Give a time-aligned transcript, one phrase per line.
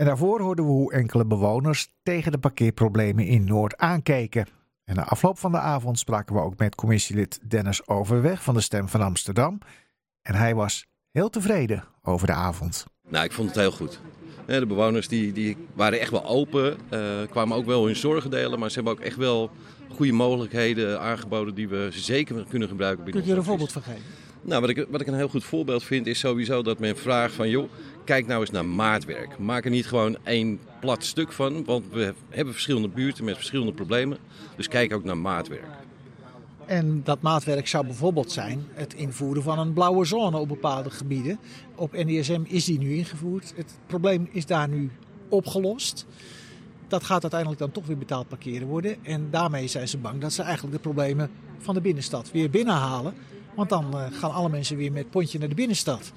[0.00, 4.46] En daarvoor hoorden we hoe enkele bewoners tegen de parkeerproblemen in Noord aankeken.
[4.84, 8.60] En na afloop van de avond spraken we ook met commissielid Dennis Overweg van de
[8.60, 9.58] Stem van Amsterdam.
[10.22, 12.86] En hij was heel tevreden over de avond.
[13.08, 14.00] Nou, ik vond het heel goed.
[14.46, 18.58] De bewoners die, die waren echt wel open, uh, kwamen ook wel hun zorgen delen,
[18.58, 19.50] maar ze hebben ook echt wel
[19.94, 23.10] goede mogelijkheden aangeboden die we zeker kunnen gebruiken.
[23.10, 24.02] Kun je er een voorbeeld van geven?
[24.42, 27.34] Nou, wat ik, wat ik een heel goed voorbeeld vind is sowieso dat men vraagt
[27.34, 27.70] van joh,
[28.04, 29.38] kijk nou eens naar maatwerk.
[29.38, 33.72] Maak er niet gewoon één plat stuk van, want we hebben verschillende buurten met verschillende
[33.72, 34.18] problemen.
[34.56, 35.80] Dus kijk ook naar maatwerk.
[36.66, 41.38] En dat maatwerk zou bijvoorbeeld zijn het invoeren van een blauwe zone op bepaalde gebieden.
[41.74, 43.52] Op NDSM is die nu ingevoerd.
[43.56, 44.90] Het probleem is daar nu
[45.28, 46.06] opgelost.
[46.88, 49.04] Dat gaat uiteindelijk dan toch weer betaald parkeren worden.
[49.04, 53.14] En daarmee zijn ze bang dat ze eigenlijk de problemen van de binnenstad weer binnenhalen.
[53.54, 56.12] Want dan eh, gaan alle mensen weer met pontje naar de binnenstad.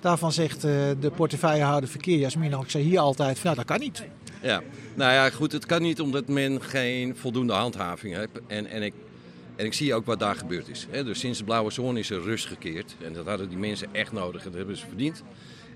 [0.00, 4.04] Daarvan zegt uh, de portefeuillehouder verkeer, Jasmin, ik zei hier altijd, nou dat kan niet.
[4.42, 4.62] Ja,
[4.94, 8.30] nou ja, goed, het kan niet omdat men geen voldoende handhaving heeft.
[8.46, 8.94] En, en, ik,
[9.56, 10.86] en ik zie ook wat daar gebeurd is.
[10.90, 12.96] Dus sinds de blauwe zone is er rust gekeerd.
[13.04, 15.22] En dat hadden die mensen echt nodig en dat hebben ze verdiend.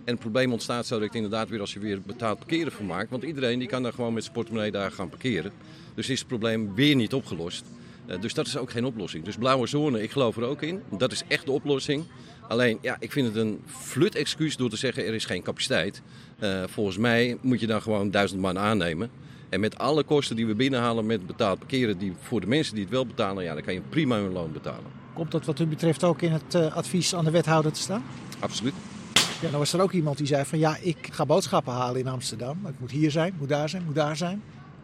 [0.04, 3.10] En het probleem ontstaat zo dat inderdaad weer als je weer betaald parkeren voor maakt.
[3.10, 5.52] Want iedereen die kan daar gewoon met zijn portemonnee daar gaan parkeren.
[5.94, 7.64] Dus is het probleem weer niet opgelost.
[8.06, 9.24] Uh, dus dat is ook geen oplossing.
[9.24, 10.82] Dus blauwe zone, ik geloof er ook in.
[10.98, 12.04] Dat is echt de oplossing.
[12.48, 16.02] Alleen, ja, ik vind het een flut excuus door te zeggen er is geen capaciteit.
[16.40, 19.10] Uh, volgens mij moet je dan gewoon duizend man aannemen.
[19.48, 22.82] En met alle kosten die we binnenhalen met betaald parkeren, die voor de mensen die
[22.82, 24.90] het wel betalen, ja, dan kan je prima hun loon betalen.
[25.14, 28.04] Komt dat wat u betreft ook in het uh, advies aan de wethouder te staan?
[28.38, 28.74] Absoluut.
[29.40, 32.08] Ja, dan was er ook iemand die zei van ja, ik ga boodschappen halen in
[32.08, 32.66] Amsterdam.
[32.66, 34.42] Ik moet hier zijn, moet daar zijn, moet daar zijn.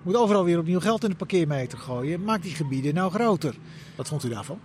[0.09, 2.25] Moet overal weer opnieuw geld in de parkeermeter gooien.
[2.25, 3.55] Maak die gebieden nou groter.
[3.97, 4.61] Wat vond u daarvan?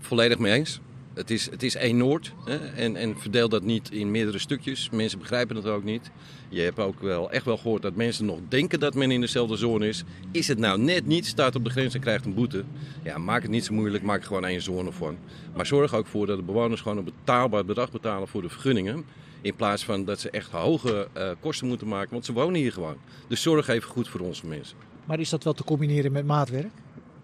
[0.00, 0.80] Volledig mee eens.
[1.14, 2.56] Het is, het is één Noord hè?
[2.56, 4.90] En, en verdeel dat niet in meerdere stukjes.
[4.90, 6.10] Mensen begrijpen het ook niet.
[6.48, 9.56] Je hebt ook wel echt wel gehoord dat mensen nog denken dat men in dezelfde
[9.56, 10.04] zone is.
[10.30, 12.64] Is het nou net niet, staat op de grens en krijgt een boete.
[13.02, 15.16] Ja, maak het niet zo moeilijk, maak er gewoon één zone van.
[15.54, 19.04] Maar zorg ook voor dat de bewoners gewoon een betaalbaar bedrag betalen voor de vergunningen.
[19.40, 22.72] In plaats van dat ze echt hoge uh, kosten moeten maken, want ze wonen hier
[22.72, 22.96] gewoon.
[23.28, 24.76] Dus zorg even goed voor onze mensen.
[25.04, 26.72] Maar is dat wel te combineren met maatwerk?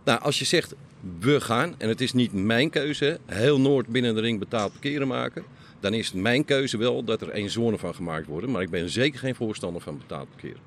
[0.04, 0.74] Nou, als je zegt
[1.18, 5.08] we gaan, en het is niet mijn keuze, heel Noord binnen de ring betaald parkeren
[5.08, 5.44] maken,
[5.80, 8.46] dan is mijn keuze wel dat er één zone van gemaakt wordt.
[8.46, 10.60] Maar ik ben zeker geen voorstander van betaald parkeren.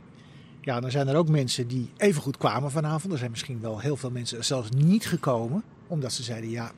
[0.62, 3.14] Ja, dan zijn er ook mensen die even goed kwamen vanavond.
[3.14, 6.72] Er zijn misschien wel heel veel mensen zelfs niet gekomen, omdat ze zeiden: ja,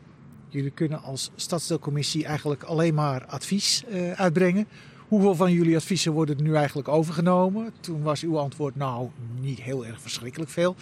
[0.49, 4.67] jullie kunnen als stadsdeelcommissie eigenlijk alleen maar advies uh, uitbrengen.
[5.07, 7.73] Hoeveel van jullie adviezen worden er nu eigenlijk overgenomen?
[7.79, 10.75] Toen was uw antwoord: nou, niet heel erg verschrikkelijk veel.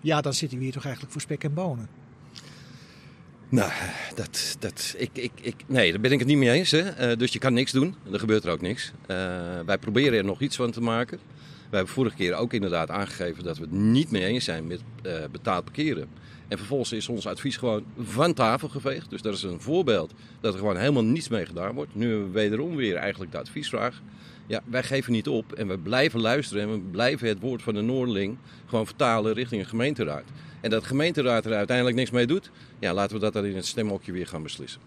[0.00, 1.88] Ja, dan zitten we hier toch eigenlijk voor spek en bonen.
[3.50, 3.72] Nou,
[4.14, 6.70] dat, dat, ik, ik, ik, nee, daar ben ik het niet mee eens.
[6.70, 7.10] Hè.
[7.10, 7.94] Uh, dus je kan niks doen.
[8.12, 8.92] Er gebeurt er ook niks.
[9.00, 9.16] Uh,
[9.66, 11.18] wij proberen er nog iets van te maken.
[11.70, 14.80] We hebben vorige keer ook inderdaad aangegeven dat we het niet mee eens zijn met
[15.02, 16.08] uh, betaald parkeren.
[16.48, 19.10] En vervolgens is ons advies gewoon van tafel geveegd.
[19.10, 21.94] Dus dat is een voorbeeld dat er gewoon helemaal niets mee gedaan wordt.
[21.94, 24.02] Nu hebben we wederom weer eigenlijk de adviesvraag.
[24.46, 27.74] Ja, wij geven niet op en we blijven luisteren en we blijven het woord van
[27.74, 28.36] de Noordeling
[28.66, 30.24] gewoon vertalen richting een gemeenteraad.
[30.60, 33.66] En dat gemeenteraad er uiteindelijk niks mee doet, ja, laten we dat dan in het
[33.66, 34.80] stemhokje weer gaan beslissen.